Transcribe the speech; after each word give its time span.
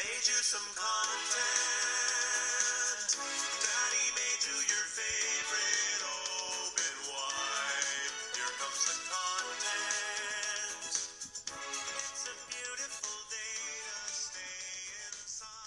made 0.00 0.24
you 0.24 0.40
some 0.40 0.64
content. 0.72 1.44
Daddy 3.60 4.06
made 4.16 4.40
you 4.48 4.56
your 4.64 4.86
favorite 4.96 6.00
open. 6.08 6.96
Here 8.32 8.54
comes 8.56 8.80
the 8.88 8.96
content. 9.12 10.80
It's 12.00 12.24
a 12.24 12.36
beautiful 12.48 13.12
day 13.28 13.60
to 13.84 14.00
stay 14.08 14.80
inside. 15.12 15.60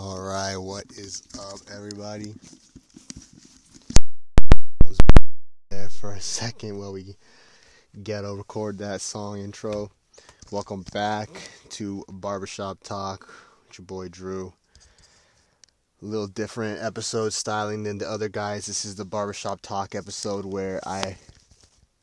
All 0.00 0.20
right, 0.20 0.56
what 0.56 0.86
is 0.98 1.22
up, 1.38 1.60
everybody? 1.72 2.34
There 5.70 5.88
for 5.88 6.14
a 6.14 6.20
second 6.20 6.78
while 6.78 6.94
we 6.94 7.14
get 8.02 8.22
to 8.22 8.34
record 8.34 8.78
that 8.78 9.00
song 9.02 9.38
intro. 9.38 9.92
Welcome 10.50 10.84
back 10.92 11.30
to 11.72 12.04
Barbershop 12.06 12.82
Talk 12.82 13.32
with 13.66 13.78
your 13.78 13.86
boy 13.86 14.08
Drew. 14.08 14.52
A 16.02 16.04
little 16.04 16.26
different 16.26 16.82
episode 16.82 17.32
styling 17.32 17.84
than 17.84 17.96
the 17.96 18.08
other 18.08 18.28
guys. 18.28 18.66
This 18.66 18.84
is 18.84 18.96
the 18.96 19.06
Barbershop 19.06 19.62
Talk 19.62 19.94
episode 19.94 20.44
where 20.44 20.80
I 20.86 21.16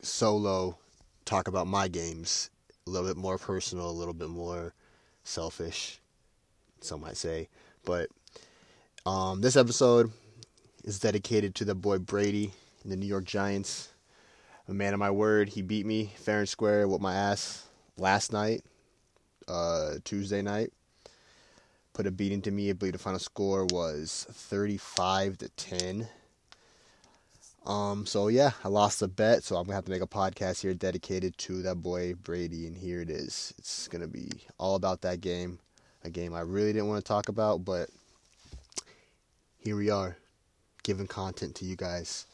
solo 0.02 0.76
talk 1.24 1.46
about 1.46 1.68
my 1.68 1.86
games. 1.86 2.50
A 2.88 2.90
little 2.90 3.06
bit 3.06 3.16
more 3.16 3.38
personal, 3.38 3.88
a 3.88 3.92
little 3.92 4.12
bit 4.12 4.28
more 4.28 4.74
selfish, 5.22 6.00
some 6.80 7.02
might 7.02 7.16
say. 7.16 7.48
But 7.84 8.08
um, 9.06 9.40
this 9.40 9.54
episode 9.54 10.10
is 10.82 10.98
dedicated 10.98 11.54
to 11.56 11.64
the 11.64 11.76
boy 11.76 11.98
Brady 11.98 12.52
and 12.82 12.90
the 12.90 12.96
New 12.96 13.06
York 13.06 13.24
Giants. 13.24 13.90
A 14.66 14.72
man 14.74 14.94
of 14.94 14.98
my 14.98 15.12
word, 15.12 15.50
he 15.50 15.62
beat 15.62 15.86
me 15.86 16.12
fair 16.16 16.40
and 16.40 16.48
square 16.48 16.88
with 16.88 17.00
my 17.00 17.14
ass 17.14 17.66
last 17.96 18.32
night, 18.32 18.64
uh, 19.50 19.98
Tuesday 20.04 20.42
night. 20.42 20.72
Put 21.92 22.06
a 22.06 22.10
beating 22.10 22.40
to 22.42 22.50
me. 22.50 22.70
I 22.70 22.72
believe 22.72 22.92
the 22.92 22.98
final 22.98 23.18
score 23.18 23.66
was 23.70 24.26
35 24.30 25.38
to 25.38 25.48
10. 25.50 26.08
Um, 27.66 28.06
so 28.06 28.28
yeah, 28.28 28.52
I 28.64 28.68
lost 28.68 29.02
a 29.02 29.08
bet, 29.08 29.44
so 29.44 29.56
I'm 29.56 29.64
gonna 29.64 29.74
have 29.74 29.84
to 29.84 29.90
make 29.90 30.02
a 30.02 30.06
podcast 30.06 30.62
here 30.62 30.72
dedicated 30.72 31.36
to 31.38 31.60
that 31.62 31.76
boy 31.76 32.14
Brady, 32.14 32.66
and 32.66 32.76
here 32.76 33.02
it 33.02 33.10
is. 33.10 33.52
It's 33.58 33.86
gonna 33.86 34.08
be 34.08 34.30
all 34.58 34.76
about 34.76 35.02
that 35.02 35.20
game, 35.20 35.58
a 36.02 36.10
game 36.10 36.34
I 36.34 36.40
really 36.40 36.72
didn't 36.72 36.88
want 36.88 37.04
to 37.04 37.08
talk 37.08 37.28
about, 37.28 37.64
but 37.64 37.90
here 39.58 39.76
we 39.76 39.90
are, 39.90 40.16
giving 40.84 41.06
content 41.06 41.54
to 41.56 41.66
you 41.66 41.76
guys. 41.76 42.24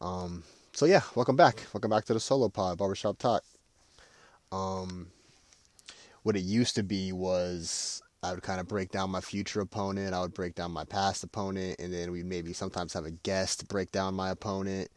Um, 0.00 0.44
so 0.72 0.86
yeah, 0.86 1.02
welcome 1.16 1.36
back. 1.36 1.64
Welcome 1.72 1.90
back 1.90 2.04
to 2.04 2.14
the 2.14 2.20
solo 2.20 2.48
pod, 2.48 2.78
Barbershop 2.78 3.18
Talk. 3.18 3.42
Um, 4.52 5.08
what 6.24 6.36
it 6.36 6.42
used 6.42 6.74
to 6.74 6.82
be 6.82 7.12
was 7.12 8.02
I 8.22 8.32
would 8.32 8.42
kind 8.42 8.58
of 8.58 8.66
break 8.66 8.90
down 8.90 9.10
my 9.10 9.20
future 9.20 9.60
opponent, 9.60 10.14
I 10.14 10.20
would 10.20 10.34
break 10.34 10.54
down 10.54 10.72
my 10.72 10.84
past 10.84 11.22
opponent, 11.22 11.76
and 11.78 11.92
then 11.92 12.10
we'd 12.10 12.26
maybe 12.26 12.52
sometimes 12.52 12.94
have 12.94 13.04
a 13.04 13.10
guest 13.10 13.68
break 13.68 13.92
down 13.92 14.14
my 14.14 14.30
opponent 14.30 14.88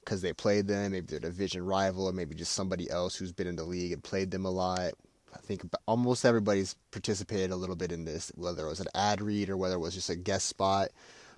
because 0.00 0.20
they 0.20 0.32
played 0.32 0.66
them. 0.66 0.92
Maybe 0.92 1.06
they're 1.06 1.18
a 1.18 1.22
division 1.22 1.64
rival, 1.64 2.06
or 2.06 2.12
maybe 2.12 2.34
just 2.34 2.52
somebody 2.52 2.90
else 2.90 3.14
who's 3.14 3.32
been 3.32 3.46
in 3.46 3.56
the 3.56 3.64
league 3.64 3.92
and 3.92 4.02
played 4.02 4.32
them 4.32 4.44
a 4.44 4.50
lot. 4.50 4.92
I 5.32 5.38
think 5.38 5.62
almost 5.86 6.24
everybody's 6.24 6.74
participated 6.90 7.52
a 7.52 7.56
little 7.56 7.76
bit 7.76 7.92
in 7.92 8.04
this, 8.04 8.32
whether 8.34 8.66
it 8.66 8.68
was 8.68 8.80
an 8.80 8.88
ad 8.94 9.22
read 9.22 9.48
or 9.48 9.56
whether 9.56 9.76
it 9.76 9.80
was 9.80 9.94
just 9.94 10.10
a 10.10 10.16
guest 10.16 10.46
spot. 10.46 10.88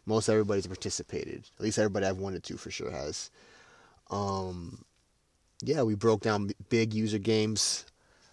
Most 0.06 0.28
everybody's 0.30 0.66
participated. 0.66 1.44
At 1.58 1.62
least 1.62 1.78
everybody 1.78 2.06
I've 2.06 2.18
wanted 2.18 2.42
to 2.44 2.56
for 2.56 2.70
sure 2.70 2.90
has. 2.90 3.30
Um, 4.10 4.84
yeah, 5.62 5.82
we 5.82 5.94
broke 5.94 6.22
down 6.22 6.50
big 6.70 6.94
user 6.94 7.18
games. 7.18 7.86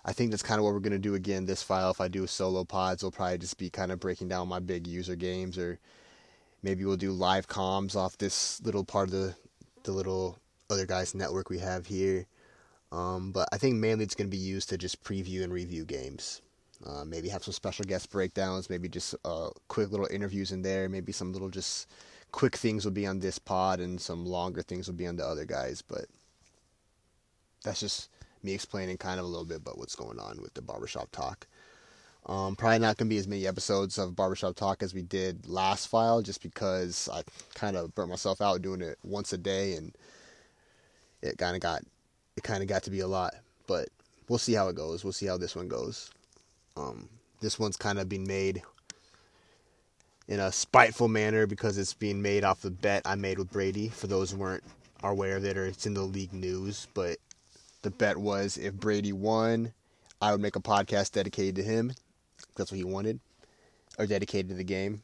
I 0.04 0.14
think 0.14 0.32
that's 0.32 0.44
kind 0.44 0.60
of 0.60 0.66
what 0.66 0.74
we're 0.74 0.80
going 0.80 0.92
to 0.94 1.00
do 1.00 1.16
again 1.16 1.46
this 1.46 1.62
file. 1.62 1.92
If 1.92 2.02
I 2.02 2.08
do 2.08 2.26
solo 2.28 2.64
pods, 2.64 3.04
it'll 3.04 3.12
probably 3.12 3.38
just 3.38 3.58
be 3.58 3.70
kind 3.70 3.92
of 3.92 4.00
breaking 4.00 4.30
down 4.30 4.48
my 4.48 4.60
big 4.60 4.88
user 4.88 5.16
games, 5.16 5.58
or 5.58 5.80
maybe 6.64 6.86
we'll 6.86 6.98
do 6.98 7.12
live 7.12 7.48
comms 7.48 7.95
off 7.95 8.17
this 8.17 8.61
little 8.64 8.84
part 8.84 9.10
of 9.10 9.11
the, 9.11 9.36
the 9.84 9.92
little 9.92 10.40
other 10.70 10.86
guys' 10.86 11.14
network 11.14 11.50
we 11.50 11.60
have 11.60 11.86
here. 11.86 12.26
Um, 12.92 13.32
but 13.32 13.48
I 13.52 13.58
think 13.58 13.76
mainly 13.76 14.04
it's 14.04 14.16
going 14.16 14.30
to 14.30 14.36
be 14.36 14.42
used 14.42 14.70
to 14.70 14.78
just 14.78 15.04
preview 15.04 15.44
and 15.44 15.54
review 15.54 15.86
games. 15.86 16.42
Uh, 16.86 17.06
maybe 17.06 17.30
have 17.30 17.44
some 17.44 17.54
special 17.54 17.86
guest 17.86 18.10
breakdowns, 18.10 18.70
maybe 18.70 18.90
just 18.90 19.14
uh, 19.23 19.50
quick 19.67 19.92
little 19.92 20.08
interviews 20.10 20.52
in 20.52 20.64
there, 20.64 20.90
maybe 20.90 21.11
some 21.11 21.32
little 21.32 21.50
just 21.50 21.88
quick 22.32 22.56
things 22.56 22.86
will 22.86 22.92
be 22.92 23.06
on 23.06 23.20
this 23.20 23.38
pod 23.38 23.80
and 23.80 24.02
some 24.02 24.26
longer 24.26 24.61
things 24.61 24.88
will 24.88 24.95
be 24.95 25.06
on 25.06 25.16
the 25.16 25.26
other 25.26 25.45
guys. 25.45 25.82
But 25.82 26.06
that's 27.64 27.82
just 27.82 28.10
me 28.44 28.54
explaining 28.54 28.98
kind 28.98 29.20
of 29.20 29.26
a 29.26 29.30
little 29.30 29.46
bit 29.46 29.58
about 29.58 29.78
what's 29.78 29.96
going 29.96 30.20
on 30.20 30.42
with 30.42 30.54
the 30.54 30.62
barbershop 30.62 31.12
talk. 31.12 31.48
Um, 32.26 32.56
probably 32.56 32.80
not 32.80 32.98
going 32.98 33.10
to 33.10 33.14
be 33.14 33.18
as 33.18 33.28
many 33.28 33.48
episodes 33.48 33.98
of 33.98 34.16
barbershop 34.16 34.56
talk 34.56 34.84
as 34.84 34.94
we 34.94 35.02
did 35.02 35.48
last 35.48 35.88
file, 35.88 36.22
just 36.22 36.44
because 36.44 37.10
I 37.12 37.24
kind 37.56 37.76
of 37.76 37.96
burnt 37.96 38.10
myself 38.10 38.42
out 38.42 38.62
doing 38.62 38.82
it 38.82 38.98
once 39.04 39.34
a 39.34 39.38
day, 39.38 39.74
and 39.76 39.96
it 41.22 41.38
kind 41.38 41.56
of 41.56 41.62
got 41.62 41.82
it 42.38 42.44
kind 42.44 42.62
of 42.62 42.70
got 42.70 42.84
to 42.84 42.92
be 42.92 43.00
a 43.00 43.08
lot. 43.08 43.34
But 43.66 43.90
we'll 44.28 44.38
see 44.38 44.54
how 44.54 44.68
it 44.68 44.76
goes. 44.76 45.04
We'll 45.04 45.14
see 45.14 45.26
how 45.26 45.38
this 45.38 45.56
one 45.56 45.68
goes. 45.68 46.12
Um, 46.78 47.10
this 47.42 47.58
one's 47.58 47.76
kind 47.76 47.98
of 47.98 48.08
being 48.08 48.28
made 48.28 48.62
in 50.28 50.40
a 50.40 50.52
spiteful 50.52 51.08
manner 51.08 51.48
because 51.48 51.78
it's 51.78 51.94
being 51.94 52.22
made 52.22 52.44
off 52.44 52.62
the 52.62 52.72
bet 52.72 53.02
I 53.04 53.16
made 53.16 53.40
with 53.40 53.52
Brady. 53.52 53.90
For 53.90 54.06
those 54.08 54.32
who 54.32 54.38
weren't 54.38 54.64
aware 55.04 55.38
of 55.38 55.46
it, 55.46 55.58
or 55.58 55.66
it's 55.66 55.88
in 55.88 55.96
the 55.96 56.04
league 56.04 56.34
news, 56.34 56.88
but 56.94 57.18
the 57.81 57.92
bet 57.92 58.17
was 58.17 58.58
if 58.58 58.73
Brady 58.73 59.14
won, 59.14 59.73
I 60.21 60.31
would 60.31 60.42
make 60.42 60.55
a 60.55 60.61
podcast 60.61 61.11
dedicated 61.11 61.55
to 61.55 61.64
him. 61.64 61.93
That's 62.55 62.71
what 62.71 62.77
he 62.77 62.83
wanted, 62.83 63.19
or 63.97 64.05
dedicated 64.05 64.49
to 64.49 64.55
the 64.55 64.64
game. 64.64 65.02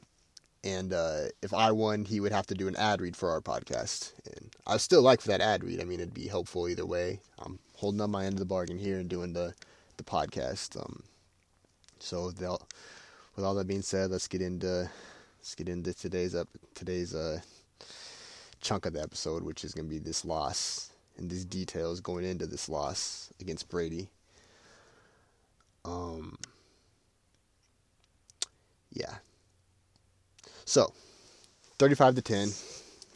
And 0.63 0.91
uh, 0.91 1.25
if 1.41 1.53
I 1.53 1.71
won, 1.71 2.05
he 2.05 2.19
would 2.19 2.31
have 2.31 2.47
to 2.47 2.55
do 2.55 2.67
an 2.67 2.75
ad 2.75 2.99
read 2.99 3.15
for 3.15 3.29
our 3.29 3.41
podcast. 3.41 4.13
And 4.25 4.51
I 4.65 4.77
still 4.77 5.01
like 5.01 5.21
for 5.21 5.29
that 5.29 5.41
ad 5.41 5.63
read. 5.63 5.79
I 5.79 5.85
mean, 5.85 5.99
it'd 5.99 6.13
be 6.13 6.27
helpful 6.27 6.67
either 6.67 6.85
way. 6.85 7.19
I'm 7.39 7.59
holding 7.75 8.01
up 8.01 8.09
my 8.09 8.25
end 8.25 8.33
of 8.33 8.39
the 8.39 8.45
bargain 8.45 8.77
here 8.77 8.99
and 8.99 9.09
doing 9.09 9.33
the 9.33 9.53
the 9.97 10.03
podcast. 10.03 10.79
Um, 10.79 11.03
so 11.99 12.25
with 13.35 13.45
all 13.45 13.55
that 13.55 13.67
being 13.67 13.81
said, 13.81 14.11
let's 14.11 14.27
get 14.27 14.41
into 14.41 14.89
let's 15.39 15.55
get 15.55 15.69
into 15.69 15.93
today's 15.93 16.35
up 16.35 16.49
today's 16.75 17.15
uh, 17.15 17.39
chunk 18.61 18.85
of 18.85 18.93
the 18.93 19.01
episode, 19.01 19.43
which 19.43 19.63
is 19.63 19.73
to 19.73 19.83
be 19.83 19.99
this 19.99 20.25
loss 20.25 20.91
and 21.17 21.29
these 21.29 21.45
details 21.45 21.99
going 22.01 22.25
into 22.25 22.47
this 22.47 22.69
loss 22.69 23.31
against 23.39 23.69
Brady. 23.69 24.09
Um, 25.85 26.37
yeah. 28.91 29.15
So, 30.65 30.93
35 31.79 32.15
to 32.15 32.21
10, 32.21 32.49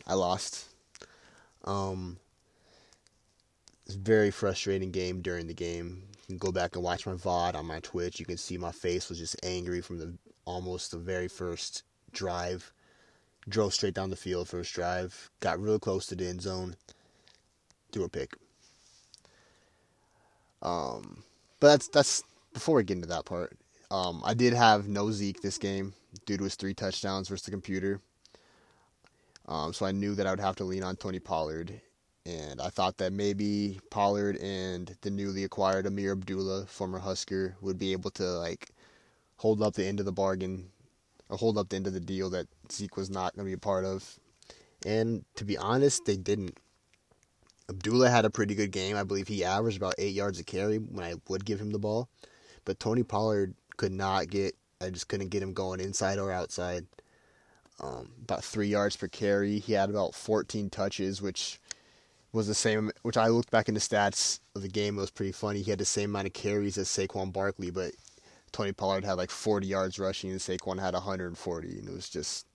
I 0.07 0.13
lost. 0.13 0.65
Um, 1.65 2.17
it's 3.85 3.95
very 3.95 4.31
frustrating 4.31 4.91
game 4.91 5.21
during 5.21 5.47
the 5.47 5.53
game. 5.53 6.03
You 6.21 6.25
can 6.27 6.37
go 6.37 6.51
back 6.51 6.75
and 6.75 6.83
watch 6.83 7.05
my 7.05 7.13
VOD 7.13 7.55
on 7.55 7.65
my 7.65 7.79
Twitch. 7.81 8.19
You 8.19 8.25
can 8.25 8.37
see 8.37 8.57
my 8.57 8.71
face 8.71 9.09
was 9.09 9.19
just 9.19 9.35
angry 9.43 9.81
from 9.81 9.99
the 9.99 10.13
almost 10.45 10.91
the 10.91 10.97
very 10.97 11.27
first 11.27 11.83
drive. 12.13 12.71
Drove 13.49 13.73
straight 13.73 13.95
down 13.95 14.09
the 14.09 14.15
field, 14.15 14.47
first 14.47 14.73
drive. 14.73 15.29
Got 15.39 15.59
real 15.59 15.79
close 15.79 16.05
to 16.07 16.15
the 16.15 16.27
end 16.27 16.41
zone 16.41 16.75
do 17.91 18.03
a 18.03 18.09
pick. 18.09 18.35
Um, 20.61 21.23
but 21.59 21.67
that's 21.67 21.87
that's 21.87 22.23
before 22.53 22.75
we 22.75 22.83
get 22.83 22.95
into 22.95 23.07
that 23.07 23.25
part. 23.25 23.57
Um, 23.89 24.21
I 24.23 24.33
did 24.33 24.53
have 24.53 24.87
no 24.87 25.11
Zeke 25.11 25.41
this 25.41 25.57
game 25.57 25.93
due 26.25 26.37
to 26.37 26.43
his 26.43 26.55
three 26.55 26.73
touchdowns 26.73 27.29
versus 27.29 27.45
the 27.45 27.51
computer. 27.51 27.99
Um, 29.47 29.73
so 29.73 29.85
I 29.85 29.91
knew 29.91 30.15
that 30.15 30.27
I 30.27 30.29
would 30.29 30.39
have 30.39 30.55
to 30.57 30.63
lean 30.63 30.83
on 30.83 30.95
Tony 30.95 31.19
Pollard, 31.19 31.81
and 32.25 32.61
I 32.61 32.69
thought 32.69 32.97
that 32.99 33.11
maybe 33.11 33.79
Pollard 33.89 34.37
and 34.37 34.95
the 35.01 35.09
newly 35.09 35.43
acquired 35.43 35.85
Ameer 35.87 36.13
Abdullah, 36.13 36.67
former 36.67 36.99
Husker, 36.99 37.55
would 37.59 37.77
be 37.77 37.91
able 37.91 38.11
to 38.11 38.23
like 38.23 38.69
hold 39.37 39.61
up 39.61 39.73
the 39.73 39.85
end 39.85 39.99
of 39.99 40.05
the 40.05 40.11
bargain, 40.11 40.69
or 41.29 41.37
hold 41.37 41.57
up 41.57 41.69
the 41.69 41.75
end 41.75 41.87
of 41.87 41.93
the 41.93 41.99
deal 41.99 42.29
that 42.29 42.47
Zeke 42.71 42.95
was 42.95 43.09
not 43.09 43.35
going 43.35 43.45
to 43.45 43.49
be 43.49 43.53
a 43.53 43.57
part 43.57 43.83
of. 43.83 44.19
And 44.85 45.25
to 45.35 45.43
be 45.43 45.57
honest, 45.57 46.05
they 46.05 46.17
didn't. 46.17 46.57
Abdullah 47.71 48.09
had 48.09 48.25
a 48.25 48.29
pretty 48.29 48.53
good 48.53 48.71
game. 48.71 48.97
I 48.97 49.03
believe 49.03 49.29
he 49.29 49.45
averaged 49.45 49.77
about 49.77 49.95
eight 49.97 50.13
yards 50.13 50.39
a 50.39 50.43
carry 50.43 50.77
when 50.77 51.05
I 51.05 51.15
would 51.29 51.45
give 51.45 51.59
him 51.59 51.71
the 51.71 51.79
ball. 51.79 52.09
But 52.65 52.79
Tony 52.79 53.01
Pollard 53.01 53.55
could 53.77 53.93
not 53.93 54.29
get, 54.29 54.55
I 54.81 54.89
just 54.89 55.07
couldn't 55.07 55.29
get 55.29 55.41
him 55.41 55.53
going 55.53 55.79
inside 55.79 56.19
or 56.19 56.33
outside. 56.33 56.85
Um, 57.79 58.11
about 58.23 58.43
three 58.43 58.67
yards 58.67 58.97
per 58.97 59.07
carry. 59.07 59.59
He 59.59 59.73
had 59.73 59.89
about 59.89 60.13
14 60.13 60.69
touches, 60.69 61.21
which 61.21 61.61
was 62.33 62.47
the 62.47 62.53
same, 62.53 62.91
which 63.03 63.15
I 63.15 63.27
looked 63.27 63.51
back 63.51 63.69
in 63.69 63.73
the 63.73 63.79
stats 63.79 64.41
of 64.53 64.63
the 64.63 64.67
game. 64.67 64.97
It 64.97 65.01
was 65.01 65.09
pretty 65.09 65.31
funny. 65.31 65.61
He 65.61 65.71
had 65.71 65.79
the 65.79 65.85
same 65.85 66.09
amount 66.09 66.27
of 66.27 66.33
carries 66.33 66.77
as 66.77 66.89
Saquon 66.89 67.31
Barkley, 67.31 67.71
but 67.71 67.93
Tony 68.51 68.73
Pollard 68.73 69.05
had 69.05 69.13
like 69.13 69.31
40 69.31 69.65
yards 69.65 69.97
rushing 69.97 70.29
and 70.29 70.39
Saquon 70.39 70.77
had 70.77 70.93
140. 70.93 71.79
And 71.79 71.87
it 71.87 71.93
was 71.93 72.09
just, 72.09 72.45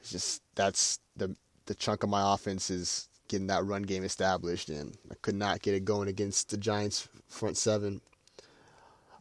it's 0.00 0.10
just, 0.10 0.42
that's 0.56 0.98
the, 1.16 1.36
the 1.66 1.74
chunk 1.76 2.02
of 2.02 2.10
my 2.10 2.34
offense 2.34 2.68
is 2.68 3.08
getting 3.28 3.48
that 3.48 3.64
run 3.64 3.82
game 3.82 4.04
established, 4.04 4.68
and 4.68 4.96
I 5.10 5.14
could 5.22 5.34
not 5.34 5.62
get 5.62 5.74
it 5.74 5.84
going 5.84 6.08
against 6.08 6.50
the 6.50 6.56
Giants 6.56 7.08
front 7.28 7.56
seven. 7.56 8.00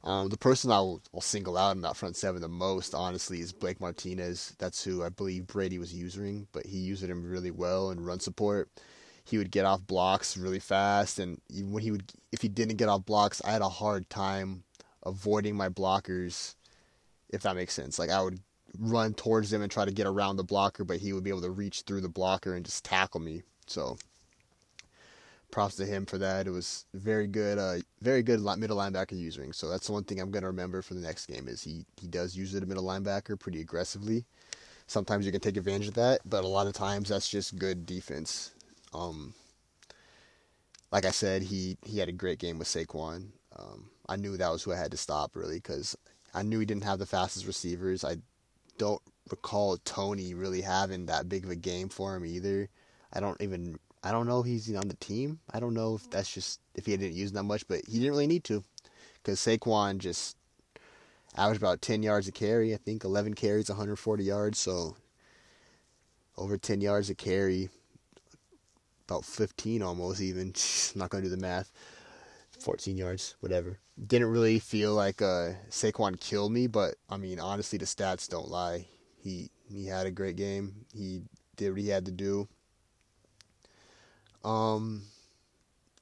Um, 0.03 0.29
the 0.29 0.37
person 0.37 0.71
I'll, 0.71 1.01
I'll 1.13 1.21
single 1.21 1.57
out 1.57 1.75
in 1.75 1.81
that 1.81 1.97
front 1.97 2.15
seven 2.15 2.41
the 2.41 2.47
most, 2.47 2.93
honestly, 2.93 3.39
is 3.39 3.51
Blake 3.51 3.81
Martinez. 3.81 4.55
That's 4.59 4.83
who 4.83 5.03
I 5.03 5.09
believe 5.09 5.47
Brady 5.47 5.79
was 5.79 5.93
using, 5.93 6.47
but 6.51 6.65
he 6.65 6.77
used 6.77 7.03
him 7.03 7.23
really 7.23 7.51
well 7.51 7.89
in 7.89 8.03
run 8.03 8.19
support. 8.19 8.69
He 9.23 9.39
would 9.39 9.49
get 9.49 9.65
off 9.65 9.85
blocks 9.87 10.37
really 10.37 10.59
fast, 10.59 11.17
and 11.17 11.41
when 11.49 11.81
he 11.81 11.89
would, 11.89 12.11
if 12.31 12.43
he 12.43 12.47
didn't 12.47 12.77
get 12.77 12.89
off 12.89 13.05
blocks, 13.05 13.41
I 13.43 13.51
had 13.51 13.63
a 13.63 13.69
hard 13.69 14.07
time 14.09 14.63
avoiding 15.03 15.55
my 15.55 15.69
blockers, 15.69 16.53
if 17.29 17.41
that 17.41 17.55
makes 17.55 17.73
sense. 17.73 17.97
Like 17.97 18.11
I 18.11 18.21
would 18.21 18.39
run 18.79 19.13
towards 19.13 19.51
him 19.51 19.61
and 19.61 19.71
try 19.71 19.85
to 19.85 19.91
get 19.91 20.05
around 20.05 20.35
the 20.35 20.43
blocker, 20.43 20.83
but 20.83 20.97
he 20.97 21.13
would 21.13 21.23
be 21.23 21.29
able 21.29 21.41
to 21.41 21.49
reach 21.49 21.81
through 21.81 22.01
the 22.01 22.09
blocker 22.09 22.55
and 22.55 22.65
just 22.65 22.83
tackle 22.85 23.19
me. 23.19 23.41
So 23.67 23.97
props 25.51 25.75
to 25.75 25.85
him 25.85 26.05
for 26.05 26.17
that. 26.17 26.47
It 26.47 26.51
was 26.51 26.85
very 26.93 27.27
good, 27.27 27.57
uh, 27.57 27.77
very 28.01 28.21
good 28.23 28.41
middle 28.57 28.77
linebacker 28.77 29.17
using. 29.17 29.53
So 29.53 29.69
that's 29.69 29.87
the 29.87 29.93
one 29.93 30.03
thing 30.03 30.19
I'm 30.19 30.31
gonna 30.31 30.47
remember 30.47 30.81
for 30.81 30.95
the 30.95 31.01
next 31.01 31.27
game 31.27 31.47
is 31.47 31.63
he 31.63 31.85
he 31.99 32.07
does 32.07 32.35
use 32.35 32.53
it 32.53 32.63
a 32.63 32.65
middle 32.65 32.83
linebacker 32.83 33.39
pretty 33.39 33.61
aggressively. 33.61 34.25
Sometimes 34.87 35.25
you 35.25 35.31
can 35.31 35.41
take 35.41 35.57
advantage 35.57 35.87
of 35.87 35.93
that, 35.95 36.19
but 36.25 36.43
a 36.43 36.47
lot 36.47 36.67
of 36.67 36.73
times 36.73 37.09
that's 37.09 37.29
just 37.29 37.57
good 37.57 37.85
defense. 37.85 38.51
Um, 38.93 39.33
like 40.91 41.05
I 41.05 41.11
said, 41.11 41.41
he 41.41 41.77
he 41.85 41.99
had 41.99 42.09
a 42.09 42.13
great 42.13 42.39
game 42.39 42.59
with 42.59 42.67
Saquon. 42.67 43.29
Um, 43.57 43.89
I 44.09 44.17
knew 44.17 44.37
that 44.37 44.51
was 44.51 44.63
who 44.63 44.73
I 44.73 44.77
had 44.77 44.91
to 44.91 44.97
stop 44.97 45.35
really 45.35 45.55
because 45.55 45.97
I 46.33 46.43
knew 46.43 46.59
he 46.59 46.65
didn't 46.65 46.83
have 46.83 46.99
the 46.99 47.05
fastest 47.05 47.47
receivers. 47.47 48.03
I 48.03 48.17
don't 48.77 49.01
recall 49.29 49.77
Tony 49.77 50.33
really 50.33 50.61
having 50.61 51.05
that 51.05 51.29
big 51.29 51.45
of 51.45 51.49
a 51.49 51.55
game 51.55 51.87
for 51.87 52.15
him 52.15 52.25
either. 52.25 52.69
I 53.15 53.19
don't 53.19 53.39
even 53.41 53.79
I 54.03 54.11
don't 54.11 54.27
know 54.27 54.41
if 54.41 54.45
he's 54.45 54.73
on 54.75 54.87
the 54.87 54.95
team. 54.95 55.39
I 55.51 55.59
don't 55.59 55.73
know 55.73 55.95
if 55.95 56.09
that's 56.09 56.31
just 56.31 56.59
if 56.75 56.85
he 56.85 56.95
didn't 56.95 57.15
use 57.15 57.31
that 57.31 57.43
much, 57.43 57.67
but 57.67 57.81
he 57.87 57.93
didn't 57.93 58.11
really 58.11 58.27
need 58.27 58.43
to 58.45 58.63
because 59.15 59.39
Saquon 59.39 59.97
just 59.97 60.37
averaged 61.35 61.61
about 61.61 61.81
10 61.81 62.03
yards 62.03 62.27
a 62.27 62.31
carry. 62.31 62.73
I 62.73 62.77
think 62.77 63.03
11 63.03 63.33
carries, 63.33 63.69
140 63.69 64.23
yards. 64.23 64.59
So 64.59 64.95
over 66.37 66.57
10 66.57 66.81
yards 66.81 67.09
a 67.09 67.15
carry, 67.15 67.69
about 69.07 69.25
15 69.25 69.81
almost 69.81 70.21
even. 70.21 70.53
I'm 70.93 70.99
not 70.99 71.11
to 71.11 71.21
do 71.21 71.29
the 71.29 71.41
math. 71.41 71.71
14 72.59 72.97
yards, 72.97 73.35
whatever. 73.39 73.79
Didn't 74.07 74.29
really 74.29 74.59
feel 74.59 74.93
like 74.93 75.21
uh, 75.21 75.51
Saquon 75.69 76.19
killed 76.19 76.51
me, 76.51 76.67
but 76.67 76.95
I 77.09 77.17
mean, 77.17 77.39
honestly, 77.39 77.77
the 77.77 77.85
stats 77.85 78.29
don't 78.29 78.49
lie. 78.49 78.87
He 79.21 79.49
he 79.67 79.87
had 79.87 80.05
a 80.05 80.11
great 80.11 80.35
game. 80.35 80.85
He 80.93 81.23
did 81.55 81.71
what 81.71 81.81
he 81.81 81.89
had 81.89 82.05
to 82.05 82.11
do. 82.11 82.47
Um, 84.45 85.01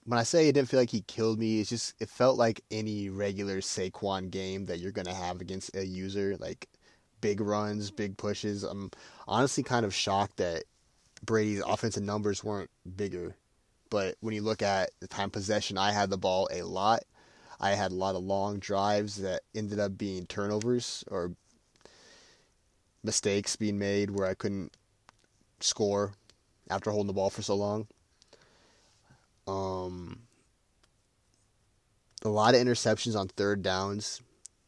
when 0.05 0.19
I 0.19 0.23
say 0.23 0.47
it 0.47 0.53
didn't 0.53 0.69
feel 0.69 0.81
like 0.81 0.89
he 0.89 1.01
killed 1.01 1.39
me, 1.39 1.61
it's 1.61 1.69
just 1.69 1.95
it 1.99 2.09
felt 2.09 2.37
like 2.37 2.61
any 2.69 3.09
regular 3.09 3.61
Saquon 3.61 4.29
game 4.29 4.65
that 4.65 4.79
you're 4.79 4.91
gonna 4.91 5.13
have 5.13 5.39
against 5.41 5.75
a 5.75 5.85
user, 5.85 6.35
like 6.39 6.67
big 7.21 7.39
runs, 7.39 7.89
big 7.89 8.17
pushes. 8.17 8.63
I'm 8.63 8.91
honestly 9.27 9.63
kind 9.63 9.85
of 9.85 9.95
shocked 9.95 10.37
that 10.37 10.65
Brady's 11.25 11.63
offensive 11.65 12.03
numbers 12.03 12.43
weren't 12.43 12.69
bigger. 12.97 13.35
But 13.89 14.17
when 14.19 14.33
you 14.33 14.41
look 14.41 14.61
at 14.61 14.91
the 14.99 15.07
time 15.07 15.29
possession, 15.29 15.77
I 15.77 15.93
had 15.93 16.09
the 16.09 16.17
ball 16.17 16.49
a 16.51 16.63
lot. 16.63 17.03
I 17.61 17.71
had 17.71 17.91
a 17.91 17.95
lot 17.95 18.15
of 18.15 18.23
long 18.23 18.59
drives 18.59 19.21
that 19.21 19.43
ended 19.55 19.79
up 19.79 19.97
being 19.97 20.25
turnovers 20.25 21.05
or 21.09 21.31
mistakes 23.03 23.55
being 23.55 23.79
made 23.79 24.09
where 24.11 24.27
I 24.27 24.33
couldn't 24.33 24.75
score 25.61 26.13
after 26.69 26.91
holding 26.91 27.07
the 27.07 27.13
ball 27.13 27.29
for 27.29 27.41
so 27.41 27.55
long. 27.55 27.87
Um, 29.47 30.19
a 32.23 32.29
lot 32.29 32.55
of 32.55 32.61
interceptions 32.61 33.17
on 33.17 33.27
third 33.27 33.61
downs 33.61 34.21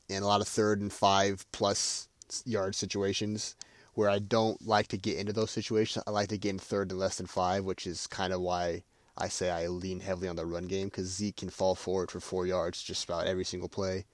and 0.10 0.24
a 0.24 0.27
lot 0.27 0.42
of 0.42 0.48
third 0.48 0.81
and 0.81 0.92
five 0.92 1.45
plus 1.51 2.10
yard 2.45 2.75
situations 2.75 3.56
where 3.94 4.10
I 4.10 4.19
don't 4.19 4.62
like 4.68 4.88
to 4.89 4.98
get 4.98 5.18
into 5.18 5.33
those 5.33 5.51
situations. 5.51 6.04
I 6.06 6.12
like 6.12 6.27
to 6.30 6.38
get 6.38 6.50
in 6.50 6.60
third 6.60 6.92
and 6.92 7.00
less 7.00 7.18
than 7.18 7.27
five, 7.27 7.63
which 7.63 7.88
is 7.88 8.07
kind 8.07 8.33
of 8.33 8.42
why 8.42 8.83
I 9.18 9.30
say 9.30 9.50
I 9.50 9.68
lean 9.68 10.01
heavily 10.01 10.27
on 10.27 10.36
the 10.36 10.45
run 10.45 10.66
game 10.66 10.88
because 10.88 11.07
Zeke 11.07 11.38
can 11.38 11.50
fall 11.50 11.75
forward 11.75 12.12
for 12.12 12.19
four 12.19 12.45
yards 12.45 12.83
just 12.83 13.06
about 13.06 13.27
every 13.27 13.45
single 13.45 13.69
play. 13.69 14.06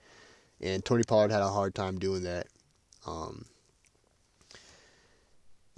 And 0.61 0.85
Tony 0.85 1.03
Pollard 1.03 1.31
had 1.31 1.41
a 1.41 1.49
hard 1.49 1.73
time 1.73 1.97
doing 1.97 2.23
that. 2.23 2.47
Um, 3.07 3.45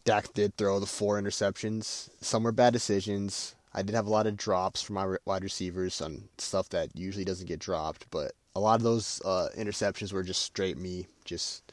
Dak 0.03 0.33
did 0.33 0.57
throw 0.57 0.81
the 0.81 0.85
four 0.85 1.19
interceptions. 1.21 2.09
Some 2.19 2.43
were 2.43 2.51
bad 2.51 2.73
decisions. 2.73 3.55
I 3.73 3.81
did 3.81 3.95
have 3.95 4.05
a 4.05 4.11
lot 4.11 4.27
of 4.27 4.37
drops 4.37 4.81
for 4.81 4.93
my 4.93 5.17
wide 5.25 5.43
receivers 5.43 6.01
on 6.01 6.29
stuff 6.37 6.69
that 6.69 6.95
usually 6.95 7.25
doesn't 7.25 7.47
get 7.47 7.59
dropped, 7.59 8.05
but 8.11 8.33
a 8.55 8.59
lot 8.59 8.75
of 8.75 8.83
those 8.83 9.21
uh, 9.25 9.49
interceptions 9.57 10.13
were 10.13 10.23
just 10.23 10.43
straight 10.43 10.77
me, 10.77 11.07
just 11.25 11.71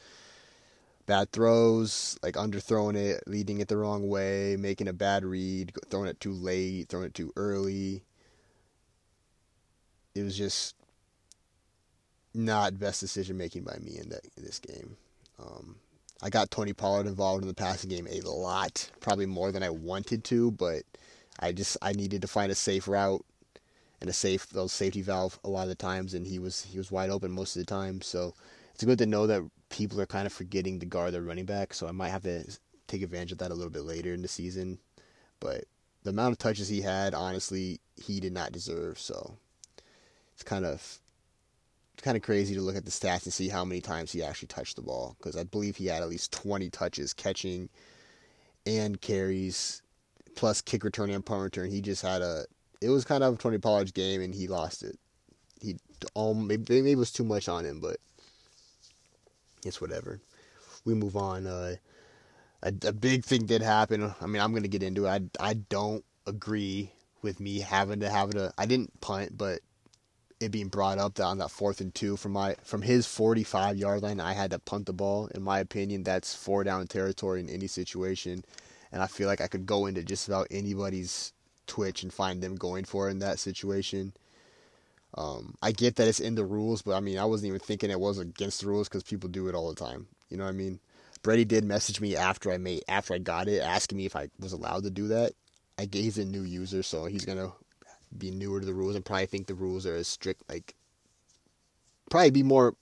bad 1.07 1.31
throws, 1.33 2.19
like 2.23 2.37
underthrowing 2.37 2.97
it, 2.97 3.23
leading 3.27 3.61
it 3.61 3.69
the 3.69 3.77
wrong 3.77 4.09
way, 4.09 4.57
making 4.59 4.89
a 4.89 4.93
bad 4.93 5.25
read, 5.25 5.73
throwing 5.91 6.09
it 6.09 6.21
too 6.21 6.33
late, 6.33 6.89
throwing 6.89 7.07
it 7.07 7.15
too 7.15 7.33
early. 7.37 8.03
It 10.15 10.23
was 10.23 10.39
just 10.39 10.75
not 12.33 12.79
best 12.79 13.01
decision 13.01 13.37
making 13.37 13.65
by 13.65 13.77
me 13.81 13.99
in 13.99 14.09
that 14.09 14.25
in 14.37 14.45
this 14.45 14.59
game. 14.59 14.97
Um, 15.39 15.77
I 16.23 16.31
got 16.31 16.51
Tony 16.51 16.73
Pollard 16.73 17.07
involved 17.07 17.43
in 17.43 17.49
the 17.49 17.55
passing 17.55 17.91
game 17.91 18.07
a 18.07 18.21
lot, 18.21 18.91
probably 19.01 19.27
more 19.27 19.53
than 19.53 19.63
I 19.63 19.71
wanted 19.71 20.25
to, 20.25 20.51
but 20.53 20.83
I 21.41 21.53
just 21.53 21.77
I 21.83 21.93
needed 21.93 22.23
to 22.23 22.29
find 22.29 22.53
a 22.53 22.55
safe 22.55 22.87
route 22.87 23.25
and 24.01 24.09
a 24.09 24.13
safe 24.13 24.49
those 24.49 24.73
safety 24.73 25.03
valve 25.03 25.39
a 25.43 25.49
lot 25.49 25.63
of 25.63 25.69
the 25.69 25.75
times, 25.75 26.15
and 26.15 26.27
he 26.27 26.39
was 26.39 26.63
he 26.63 26.79
was 26.79 26.91
wide 26.91 27.11
open 27.11 27.33
most 27.33 27.57
of 27.57 27.61
the 27.61 27.67
time. 27.67 28.03
So 28.03 28.35
it's 28.75 28.85
good 28.85 28.99
to 28.99 29.07
know 29.07 29.27
that 29.27 29.43
people 29.71 30.01
are 30.01 30.07
kind 30.07 30.27
of 30.27 30.33
forgetting 30.33 30.81
to 30.81 30.87
guard 30.87 31.15
their 31.15 31.23
running 31.23 31.47
back. 31.47 31.75
So 31.75 31.89
I 31.89 31.93
might 31.93 32.11
have 32.11 32.23
to 32.23 32.45
take 32.87 33.03
advantage 33.03 33.33
of 33.33 33.39
that 33.39 33.51
a 33.51 33.55
little 33.55 33.71
bit 33.71 33.85
later 33.85 34.13
in 34.13 34.23
the 34.23 34.29
season. 34.29 34.79
But 35.39 35.65
the 36.03 36.11
amount 36.11 36.33
of 36.33 36.39
touches 36.39 36.69
he 36.69 36.83
had, 36.83 37.15
honestly, 37.15 37.81
he 37.97 38.21
did 38.21 38.33
not 38.33 38.53
deserve. 38.53 38.99
So 38.99 39.37
it's 40.35 40.43
kind 40.43 40.67
of 40.67 41.01
it's 41.95 42.03
kind 42.03 42.17
of 42.17 42.23
crazy 42.23 42.55
to 42.55 42.63
look 42.63 42.77
at 42.77 42.85
the 42.85 42.91
stats 42.91 43.25
and 43.25 43.33
see 43.33 43.49
how 43.49 43.65
many 43.65 43.81
times 43.81 44.13
he 44.13 44.23
actually 44.23 44.49
touched 44.49 44.77
the 44.77 44.83
ball 44.83 45.17
because 45.19 45.37
I 45.37 45.45
believe 45.45 45.77
he 45.77 45.87
had 45.87 46.03
at 46.03 46.09
least 46.09 46.33
20 46.33 46.71
touches 46.71 47.13
catching 47.13 47.69
and 48.67 49.01
carries 49.01 49.83
plus 50.41 50.63
kick 50.63 50.85
return 50.85 51.11
and 51.11 51.25
punt 51.25 51.43
return. 51.43 51.71
He 51.71 51.83
just 51.83 52.01
had 52.01 52.23
a. 52.23 52.47
It 52.81 52.89
was 52.89 53.05
kind 53.05 53.23
of 53.23 53.35
a 53.35 53.37
Tony 53.37 53.59
Pollard's 53.59 53.93
game, 53.93 54.23
and 54.23 54.35
he 54.35 54.49
lost 54.49 54.83
it. 54.83 54.99
He 55.61 55.77
um 56.17 56.47
maybe, 56.47 56.65
maybe 56.71 56.93
it 56.93 56.99
was 56.99 57.13
too 57.13 57.25
much 57.25 57.47
on 57.47 57.67
him, 57.67 57.79
but 57.79 57.99
it's 59.67 59.83
whatever. 59.83 60.19
We 60.87 60.95
move 60.95 61.15
on. 61.15 61.47
Uh, 61.47 61.77
a, 62.63 62.73
a 62.87 62.93
big 62.93 63.23
thing 63.23 63.45
did 63.45 63.61
happen. 63.61 64.15
I 64.19 64.27
mean, 64.27 64.41
I'm 64.41 64.55
gonna 64.55 64.67
get 64.67 64.83
into 64.83 65.05
it. 65.05 65.11
I 65.11 65.49
I 65.51 65.55
don't 65.55 66.05
agree 66.27 66.91
with 67.21 67.39
me 67.39 67.61
having 67.61 68.01
to 68.01 68.09
have 68.09 68.31
it. 68.31 68.53
I 68.57 68.65
didn't 68.65 68.99
punt, 69.03 69.37
but 69.37 69.61
it 70.41 70.51
being 70.51 70.69
brought 70.69 70.97
up 70.97 71.17
that 71.17 71.25
on 71.25 71.37
that 71.37 71.51
fourth 71.51 71.83
and 71.83 71.95
two 71.95 72.17
from 72.17 72.33
my 72.33 72.57
from 72.65 72.81
his 72.81 73.07
45 73.07 73.77
yard 73.77 74.03
line, 74.03 74.21
I 74.21 74.33
had 74.33 74.53
to 74.53 74.59
punt 74.59 74.87
the 74.87 74.95
ball. 74.95 75.27
In 75.35 75.43
my 75.43 75.59
opinion, 75.59 76.03
that's 76.03 76.35
four 76.35 76.65
down 76.65 76.87
territory 76.87 77.41
in 77.41 77.51
any 77.51 77.67
situation 77.67 78.43
and 78.93 79.03
I 79.03 79.07
feel 79.07 79.29
like 79.29 79.41
I 79.41 79.47
could 79.47 79.67
go 79.67 79.87
into 79.87 80.03
just 80.03 80.29
about 80.29 80.49
anybody's 80.51 81.33
Twitch 81.67 82.03
and 82.03 82.13
find 82.13 82.43
them 82.43 82.57
going 82.57 82.85
for 82.85 83.09
it 83.09 83.13
in 83.13 83.19
that 83.21 83.39
situation. 83.39 84.13
Um, 85.15 85.55
I 85.63 85.73
get 85.73 85.97
that 85.97 86.09
it's 86.09 86.21
in 86.21 86.35
the 86.35 86.45
rules, 86.45 86.83
but 86.83 86.95
I 86.95 87.01
mean, 87.01 87.19
I 87.19 87.25
wasn't 87.25 87.49
even 87.49 87.61
thinking 87.61 87.91
it 87.91 88.01
was 88.01 88.19
against 88.19 88.61
the 88.61 88.69
rules 88.69 88.89
because 88.89 89.03
people 89.03 89.29
do 89.29 89.49
it 89.49 89.55
all 89.55 89.69
the 89.69 89.75
time. 89.75 90.07
You 90.29 90.37
know 90.37 90.45
what 90.45 90.51
I 90.51 90.55
mean? 90.55 90.81
Brady 91.23 91.45
did 91.45 91.65
message 91.65 92.01
me 92.01 92.17
after 92.17 92.51
I 92.51 92.59
made 92.59 92.83
after 92.89 93.15
I 93.15 93.19
got 93.19 93.49
it, 93.49 93.61
asking 93.61 93.99
me 93.99 94.07
if 94.07 94.17
I 94.17 94.29
was 94.39 94.53
allowed 94.53 94.85
to 94.85 94.91
do 94.91 95.09
that. 95.09 95.33
I 95.79 95.85
gave 95.85 96.19
a 96.19 96.25
new 96.25 96.43
user, 96.43 96.83
so 96.83 97.07
he's 97.07 97.25
gonna 97.25 97.53
be 98.17 98.31
newer 98.31 98.61
to 98.61 98.67
the 98.67 98.73
rules 98.73 98.95
and 98.95 99.05
probably 99.05 99.27
think 99.27 99.47
the 99.47 99.55
rules 99.55 99.87
are 99.87 99.95
as 99.95 100.09
strict. 100.09 100.43
Like, 100.49 100.75
probably 102.11 102.31
be 102.31 102.43
more 102.43 102.75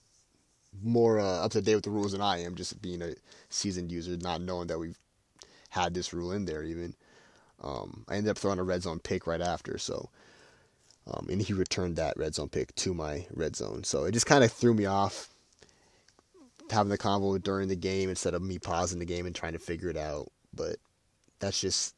more 0.81 1.19
uh, 1.19 1.45
up 1.45 1.51
to 1.51 1.61
date 1.61 1.75
with 1.75 1.83
the 1.83 1.89
rules 1.89 2.11
than 2.11 2.21
I 2.21 2.39
am, 2.39 2.55
just 2.55 2.81
being 2.81 3.01
a 3.01 3.15
seasoned 3.49 3.91
user, 3.91 4.15
not 4.17 4.41
knowing 4.41 4.67
that 4.67 4.79
we've 4.79 4.99
had 5.69 5.93
this 5.93 6.13
rule 6.13 6.31
in 6.31 6.45
there 6.45 6.63
even. 6.63 6.95
Um, 7.61 8.05
I 8.07 8.15
ended 8.15 8.31
up 8.31 8.37
throwing 8.37 8.59
a 8.59 8.63
red 8.63 8.83
zone 8.83 8.99
pick 8.99 9.27
right 9.27 9.41
after, 9.41 9.77
so 9.77 10.09
um, 11.11 11.27
and 11.29 11.41
he 11.41 11.53
returned 11.53 11.95
that 11.95 12.17
red 12.17 12.35
zone 12.35 12.49
pick 12.49 12.73
to 12.75 12.93
my 12.93 13.25
red 13.33 13.55
zone. 13.55 13.83
So 13.83 14.03
it 14.05 14.11
just 14.11 14.25
kind 14.25 14.43
of 14.43 14.51
threw 14.51 14.73
me 14.73 14.85
off 14.85 15.29
having 16.69 16.89
the 16.89 16.97
convo 16.97 17.41
during 17.41 17.67
the 17.67 17.75
game 17.75 18.09
instead 18.09 18.33
of 18.33 18.41
me 18.41 18.59
pausing 18.59 18.99
the 18.99 19.05
game 19.05 19.25
and 19.25 19.35
trying 19.35 19.53
to 19.53 19.59
figure 19.59 19.89
it 19.89 19.97
out. 19.97 20.31
But 20.53 20.77
that's 21.39 21.59
just 21.59 21.95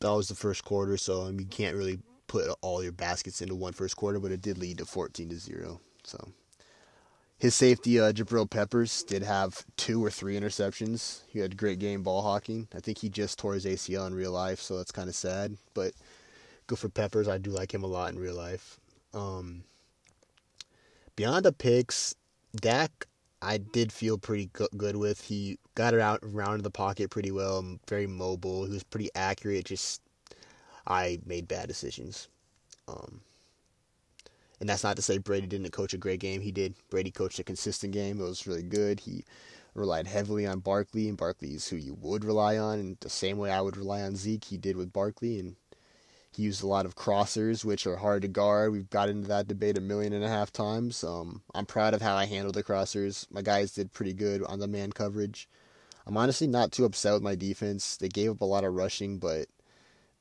that 0.00 0.10
was 0.10 0.28
the 0.28 0.34
first 0.34 0.64
quarter, 0.64 0.96
so 0.96 1.22
I 1.22 1.30
mean, 1.30 1.40
you 1.40 1.46
can't 1.46 1.76
really 1.76 1.98
put 2.26 2.48
all 2.60 2.82
your 2.82 2.92
baskets 2.92 3.40
into 3.40 3.54
one 3.54 3.72
first 3.72 3.96
quarter, 3.96 4.18
but 4.18 4.32
it 4.32 4.40
did 4.40 4.58
lead 4.58 4.78
to 4.78 4.86
14 4.86 5.28
to 5.30 5.36
0. 5.36 5.80
So 6.04 6.32
his 7.38 7.54
safety, 7.54 8.00
uh, 8.00 8.12
Jabril 8.12 8.50
Peppers, 8.50 9.04
did 9.04 9.22
have 9.22 9.64
two 9.76 10.04
or 10.04 10.10
three 10.10 10.38
interceptions. 10.38 11.20
He 11.28 11.38
had 11.38 11.52
a 11.52 11.56
great 11.56 11.78
game 11.78 12.02
ball 12.02 12.22
hawking. 12.22 12.66
I 12.74 12.80
think 12.80 12.98
he 12.98 13.08
just 13.08 13.38
tore 13.38 13.54
his 13.54 13.64
ACL 13.64 14.08
in 14.08 14.14
real 14.14 14.32
life, 14.32 14.60
so 14.60 14.76
that's 14.76 14.90
kind 14.90 15.08
of 15.08 15.14
sad. 15.14 15.56
But 15.72 15.92
good 16.66 16.80
for 16.80 16.88
Peppers. 16.88 17.28
I 17.28 17.38
do 17.38 17.50
like 17.50 17.72
him 17.72 17.84
a 17.84 17.88
lot 17.88 18.12
in 18.12 18.18
real 18.18 18.34
life. 18.34 18.80
Um, 19.14 19.62
beyond 21.14 21.44
the 21.44 21.52
picks, 21.52 22.16
Dak, 22.56 23.06
I 23.40 23.58
did 23.58 23.92
feel 23.92 24.18
pretty 24.18 24.50
good 24.76 24.96
with. 24.96 25.20
He 25.20 25.58
got 25.76 25.94
around 25.94 26.18
around 26.24 26.64
the 26.64 26.70
pocket 26.70 27.10
pretty 27.10 27.30
well, 27.30 27.78
very 27.88 28.08
mobile. 28.08 28.64
He 28.64 28.72
was 28.72 28.82
pretty 28.82 29.10
accurate. 29.14 29.66
Just 29.66 30.02
I 30.88 31.20
made 31.24 31.46
bad 31.46 31.68
decisions. 31.68 32.26
Um, 32.88 33.20
and 34.60 34.68
that's 34.68 34.84
not 34.84 34.96
to 34.96 35.02
say 35.02 35.18
Brady 35.18 35.46
didn't 35.46 35.70
coach 35.70 35.94
a 35.94 35.98
great 35.98 36.20
game. 36.20 36.40
He 36.40 36.52
did. 36.52 36.74
Brady 36.90 37.10
coached 37.10 37.38
a 37.38 37.44
consistent 37.44 37.92
game. 37.92 38.20
It 38.20 38.24
was 38.24 38.46
really 38.46 38.62
good. 38.62 39.00
He 39.00 39.24
relied 39.74 40.06
heavily 40.06 40.46
on 40.46 40.60
Barkley, 40.60 41.08
and 41.08 41.16
Barkley 41.16 41.54
is 41.54 41.68
who 41.68 41.76
you 41.76 41.94
would 41.94 42.24
rely 42.24 42.58
on, 42.58 42.78
and 42.78 42.96
the 43.00 43.10
same 43.10 43.38
way 43.38 43.50
I 43.50 43.60
would 43.60 43.76
rely 43.76 44.02
on 44.02 44.16
Zeke, 44.16 44.44
he 44.44 44.56
did 44.56 44.76
with 44.76 44.92
Barkley, 44.92 45.38
and 45.38 45.56
he 46.32 46.42
used 46.42 46.62
a 46.62 46.66
lot 46.68 46.86
of 46.86 46.96
crossers, 46.96 47.64
which 47.64 47.86
are 47.86 47.96
hard 47.96 48.22
to 48.22 48.28
guard. 48.28 48.72
We've 48.72 48.90
got 48.90 49.08
into 49.08 49.28
that 49.28 49.48
debate 49.48 49.78
a 49.78 49.80
million 49.80 50.12
and 50.12 50.24
a 50.24 50.28
half 50.28 50.52
times. 50.52 51.02
Um, 51.02 51.42
I'm 51.54 51.66
proud 51.66 51.94
of 51.94 52.02
how 52.02 52.16
I 52.16 52.26
handled 52.26 52.54
the 52.54 52.62
crossers. 52.62 53.26
My 53.30 53.42
guys 53.42 53.72
did 53.72 53.92
pretty 53.92 54.12
good 54.12 54.42
on 54.44 54.58
the 54.58 54.68
man 54.68 54.92
coverage. 54.92 55.48
I'm 56.06 56.16
honestly 56.16 56.46
not 56.46 56.72
too 56.72 56.84
upset 56.84 57.14
with 57.14 57.22
my 57.22 57.34
defense. 57.34 57.96
They 57.96 58.08
gave 58.08 58.30
up 58.30 58.40
a 58.40 58.46
lot 58.46 58.64
of 58.64 58.74
rushing, 58.74 59.18
but 59.18 59.46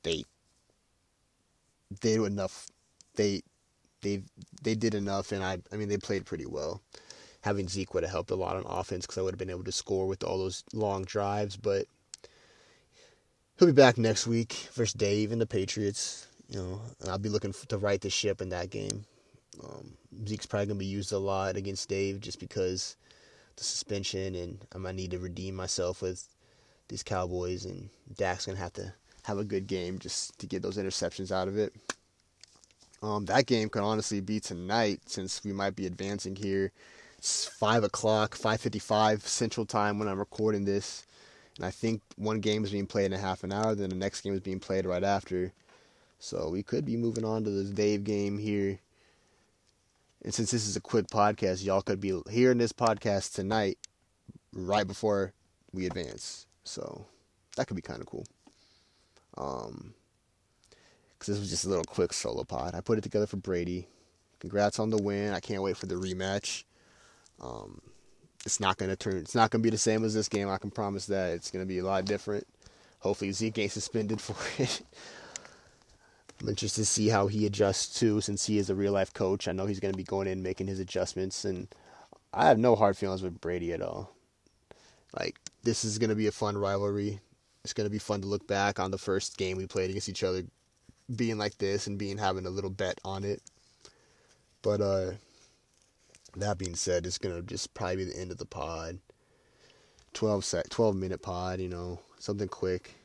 they 0.03 0.25
they 2.01 2.15
did 2.15 2.25
enough. 2.25 2.67
They 3.15 3.43
they 4.01 4.23
they 4.61 4.75
did 4.75 4.95
enough, 4.95 5.31
and 5.31 5.43
I 5.43 5.59
I 5.71 5.75
mean 5.75 5.89
they 5.89 5.97
played 5.97 6.25
pretty 6.25 6.45
well. 6.45 6.81
Having 7.41 7.69
Zeke 7.69 7.93
would 7.93 8.03
have 8.03 8.11
helped 8.11 8.31
a 8.31 8.35
lot 8.35 8.55
on 8.55 8.65
offense 8.65 9.05
because 9.05 9.17
I 9.17 9.21
would 9.21 9.33
have 9.33 9.39
been 9.39 9.49
able 9.49 9.63
to 9.63 9.71
score 9.71 10.07
with 10.07 10.23
all 10.23 10.37
those 10.37 10.63
long 10.73 11.03
drives, 11.05 11.55
but 11.55 11.85
he'll 13.57 13.67
be 13.67 13.73
back 13.73 13.97
next 13.97 14.27
week 14.27 14.53
versus 14.73 14.93
Dave 14.93 15.31
and 15.31 15.39
the 15.39 15.45
Patriots. 15.45 16.27
You 16.49 16.59
know, 16.59 16.81
and 17.01 17.09
I'll 17.09 17.17
be 17.17 17.29
looking 17.29 17.53
to 17.53 17.77
right 17.77 17.99
the 17.99 18.09
ship 18.09 18.41
in 18.41 18.49
that 18.49 18.69
game. 18.69 19.05
Um, 19.63 19.93
Zeke's 20.27 20.45
probably 20.45 20.67
gonna 20.67 20.79
be 20.79 20.85
used 20.85 21.11
a 21.11 21.17
lot 21.17 21.57
against 21.57 21.89
Dave 21.89 22.21
just 22.21 22.39
because 22.39 22.95
the 23.55 23.63
suspension, 23.63 24.35
and 24.35 24.65
I 24.73 24.77
might 24.77 24.95
need 24.95 25.11
to 25.11 25.19
redeem 25.19 25.55
myself 25.55 26.01
with 26.01 26.27
these 26.87 27.03
Cowboys, 27.03 27.65
and 27.65 27.89
Dak's 28.15 28.45
gonna 28.45 28.57
have 28.57 28.73
to 28.73 28.93
have 29.23 29.37
a 29.37 29.43
good 29.43 29.67
game 29.67 29.99
just 29.99 30.37
to 30.39 30.47
get 30.47 30.61
those 30.61 30.77
interceptions 30.77 31.31
out 31.31 31.49
of 31.49 31.57
it. 31.57 31.73
Um, 33.03 33.25
that 33.25 33.45
game 33.45 33.69
could 33.69 33.83
honestly 33.83 34.21
be 34.21 34.39
tonight 34.39 35.01
since 35.05 35.43
we 35.43 35.53
might 35.53 35.75
be 35.75 35.85
advancing 35.85 36.35
here. 36.35 36.71
It's 37.17 37.45
five 37.45 37.83
o'clock, 37.83 38.35
five 38.35 38.59
fifty-five 38.61 39.27
Central 39.27 39.65
Time 39.65 39.99
when 39.99 40.07
I'm 40.07 40.19
recording 40.19 40.65
this, 40.65 41.05
and 41.57 41.65
I 41.65 41.71
think 41.71 42.01
one 42.15 42.39
game 42.39 42.63
is 42.63 42.71
being 42.71 42.87
played 42.87 43.07
in 43.07 43.13
a 43.13 43.17
half 43.17 43.43
an 43.43 43.51
hour. 43.51 43.75
Then 43.75 43.89
the 43.89 43.95
next 43.95 44.21
game 44.21 44.33
is 44.33 44.39
being 44.39 44.59
played 44.59 44.85
right 44.85 45.03
after, 45.03 45.51
so 46.19 46.49
we 46.49 46.63
could 46.63 46.85
be 46.85 46.97
moving 46.97 47.25
on 47.25 47.43
to 47.43 47.49
the 47.49 47.71
Dave 47.71 48.03
game 48.03 48.37
here. 48.37 48.79
And 50.23 50.33
since 50.33 50.51
this 50.51 50.67
is 50.67 50.75
a 50.75 50.81
quick 50.81 51.07
podcast, 51.07 51.63
y'all 51.63 51.81
could 51.81 52.01
be 52.01 52.19
hearing 52.29 52.57
this 52.57 52.73
podcast 52.73 53.33
tonight, 53.33 53.77
right 54.53 54.85
before 54.85 55.33
we 55.71 55.85
advance. 55.85 56.47
So 56.63 57.05
that 57.55 57.67
could 57.67 57.75
be 57.75 57.81
kind 57.81 58.01
of 58.01 58.07
cool. 58.07 58.25
Um, 59.37 59.93
because 61.17 61.33
this 61.33 61.39
was 61.39 61.49
just 61.49 61.65
a 61.65 61.69
little 61.69 61.83
quick 61.83 62.13
solo 62.13 62.43
pod. 62.43 62.75
I 62.75 62.81
put 62.81 62.97
it 62.97 63.01
together 63.01 63.27
for 63.27 63.37
Brady. 63.37 63.87
Congrats 64.39 64.79
on 64.79 64.89
the 64.89 65.01
win. 65.01 65.33
I 65.33 65.39
can't 65.39 65.63
wait 65.63 65.77
for 65.77 65.87
the 65.87 65.95
rematch. 65.95 66.63
Um, 67.41 67.81
it's 68.45 68.59
not 68.59 68.77
gonna 68.77 68.95
turn. 68.95 69.17
It's 69.17 69.35
not 69.35 69.49
gonna 69.49 69.63
be 69.63 69.69
the 69.69 69.77
same 69.77 70.03
as 70.03 70.13
this 70.13 70.29
game. 70.29 70.49
I 70.49 70.57
can 70.57 70.71
promise 70.71 71.07
that. 71.07 71.33
It's 71.33 71.51
gonna 71.51 71.65
be 71.65 71.79
a 71.79 71.83
lot 71.83 72.05
different. 72.05 72.47
Hopefully 72.99 73.31
Zeke 73.31 73.57
ain't 73.59 73.71
suspended 73.71 74.21
for 74.21 74.35
it. 74.61 74.81
I'm 76.39 76.49
interested 76.49 76.81
to 76.81 76.85
see 76.85 77.07
how 77.07 77.27
he 77.27 77.47
adjusts 77.47 77.99
too, 77.99 78.21
since 78.21 78.45
he 78.45 78.59
is 78.59 78.69
a 78.69 78.75
real 78.75 78.93
life 78.93 79.11
coach. 79.11 79.47
I 79.47 79.53
know 79.53 79.65
he's 79.65 79.79
gonna 79.79 79.97
be 79.97 80.03
going 80.03 80.27
in 80.27 80.43
making 80.43 80.67
his 80.67 80.79
adjustments, 80.79 81.45
and 81.45 81.67
I 82.31 82.47
have 82.47 82.59
no 82.59 82.75
hard 82.75 82.95
feelings 82.95 83.23
with 83.23 83.41
Brady 83.41 83.73
at 83.73 83.81
all. 83.81 84.13
Like 85.17 85.39
this 85.63 85.83
is 85.83 85.97
gonna 85.97 86.15
be 86.15 86.27
a 86.27 86.31
fun 86.31 86.57
rivalry. 86.57 87.19
It's 87.63 87.73
gonna 87.73 87.89
be 87.89 87.99
fun 87.99 88.21
to 88.21 88.27
look 88.27 88.47
back 88.47 88.79
on 88.79 88.91
the 88.91 88.99
first 88.99 89.37
game 89.37 89.57
we 89.57 89.65
played 89.65 89.89
against 89.89 90.09
each 90.09 90.23
other 90.23 90.43
being 91.13 91.37
like 91.37 91.57
this 91.57 91.87
and 91.87 91.97
being 91.97 92.17
having 92.17 92.45
a 92.45 92.49
little 92.49 92.69
bet 92.69 92.99
on 93.05 93.23
it. 93.23 93.41
But 94.61 94.81
uh 94.81 95.11
that 96.35 96.57
being 96.57 96.75
said, 96.75 97.05
it's 97.05 97.17
gonna 97.17 97.41
just 97.41 97.73
probably 97.73 97.97
be 97.97 98.03
the 98.05 98.19
end 98.19 98.31
of 98.31 98.37
the 98.37 98.45
pod. 98.45 98.99
12 100.13 100.43
sec 100.43 100.69
12 100.69 100.95
minute 100.95 101.21
pod, 101.21 101.59
you 101.59 101.69
know, 101.69 101.99
something 102.19 102.47
quick. 102.47 102.95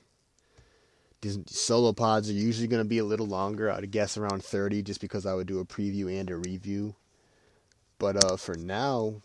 These 1.21 1.39
solo 1.47 1.93
pods 1.93 2.29
are 2.29 2.35
usually 2.35 2.67
gonna 2.67 2.85
be 2.85 2.99
a 2.99 3.05
little 3.05 3.27
longer. 3.27 3.71
I'd 3.71 3.91
guess 3.91 4.17
around 4.17 4.45
30 4.45 4.83
just 4.83 5.01
because 5.01 5.25
I 5.25 5.35
would 5.35 5.47
do 5.47 5.61
a 5.61 5.65
preview 5.65 6.19
and 6.19 6.31
a 6.31 6.37
review. 6.37 6.95
But 7.99 8.25
uh 8.25 8.37
for 8.37 8.57
now, 8.57 9.23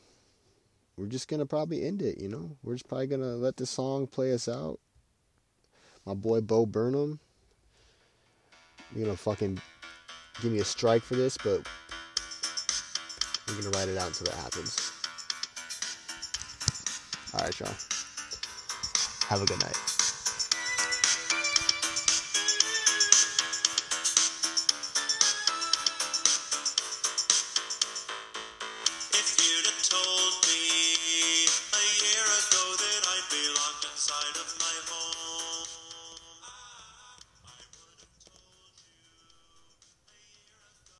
we're 0.95 1.07
just 1.07 1.27
gonna 1.27 1.45
probably 1.45 1.85
end 1.85 2.01
it, 2.01 2.21
you 2.21 2.29
know? 2.29 2.51
We're 2.63 2.75
just 2.75 2.87
probably 2.87 3.07
gonna 3.07 3.35
let 3.35 3.57
the 3.57 3.65
song 3.65 4.07
play 4.07 4.33
us 4.33 4.47
out. 4.47 4.79
My 6.05 6.13
boy 6.13 6.41
Bo 6.41 6.65
Burnham 6.65 7.19
you're 8.95 9.05
gonna 9.05 9.17
fucking 9.17 9.59
give 10.41 10.51
me 10.51 10.59
a 10.59 10.65
strike 10.65 11.01
for 11.01 11.15
this, 11.15 11.37
but 11.37 11.67
we're 13.47 13.61
gonna 13.61 13.77
write 13.77 13.89
it 13.89 13.97
out 13.97 14.07
until 14.07 14.27
it 14.27 14.33
happens. 14.35 14.91
Alright, 17.33 17.59
y'all. 17.59 17.69
Have 19.27 19.41
a 19.41 19.45
good 19.45 19.61
night. 19.61 19.96